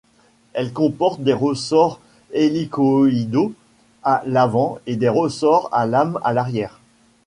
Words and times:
Elle 0.53 0.73
comporte 0.73 1.21
des 1.21 1.31
ressorts 1.31 1.99
hélicoïdaux 2.31 3.53
à 4.01 4.23
l'avant 4.25 4.79
et 4.87 4.97
ressorts 5.07 5.69
à 5.71 5.85
lames 5.85 6.19
à 6.23 6.33
l'arrière. 6.33 6.81